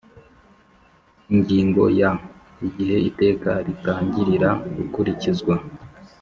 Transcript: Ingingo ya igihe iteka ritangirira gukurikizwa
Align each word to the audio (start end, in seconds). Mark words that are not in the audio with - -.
Ingingo 1.33 1.83
ya 1.99 2.11
igihe 2.67 2.95
iteka 3.09 3.51
ritangirira 3.65 4.49
gukurikizwa 4.75 5.53